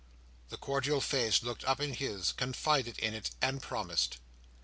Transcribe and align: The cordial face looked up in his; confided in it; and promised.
The 0.49 0.57
cordial 0.57 0.99
face 0.99 1.43
looked 1.43 1.63
up 1.65 1.79
in 1.79 1.93
his; 1.93 2.31
confided 2.31 2.97
in 2.97 3.13
it; 3.13 3.29
and 3.39 3.61
promised. 3.61 4.17